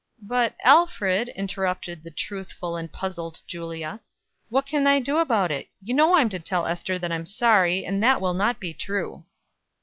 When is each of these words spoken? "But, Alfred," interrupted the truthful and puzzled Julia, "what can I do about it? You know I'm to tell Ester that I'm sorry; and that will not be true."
"But, 0.23 0.55
Alfred," 0.63 1.29
interrupted 1.29 2.01
the 2.01 2.09
truthful 2.09 2.75
and 2.75 2.91
puzzled 2.91 3.39
Julia, 3.45 3.99
"what 4.49 4.65
can 4.65 4.87
I 4.87 4.99
do 4.99 5.17
about 5.19 5.51
it? 5.51 5.67
You 5.79 5.93
know 5.93 6.15
I'm 6.15 6.29
to 6.29 6.39
tell 6.39 6.65
Ester 6.65 6.97
that 6.97 7.11
I'm 7.11 7.27
sorry; 7.27 7.85
and 7.85 8.01
that 8.01 8.19
will 8.19 8.33
not 8.33 8.59
be 8.59 8.73
true." 8.73 9.25